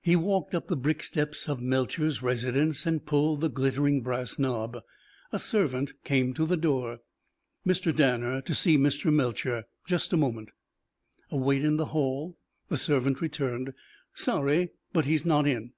[0.00, 4.78] He walked up the brick steps of Melcher's residence and pulled the glittering brass knob.
[5.32, 7.00] A servant came to the door.
[7.66, 7.94] "Mr.
[7.94, 9.12] Danner to see Mr.
[9.12, 9.64] Melcher.
[9.86, 10.48] Just a moment."
[11.30, 12.38] A wait in the hall.
[12.70, 13.74] The servant returned.
[14.14, 15.74] "Sorry, but he's not in."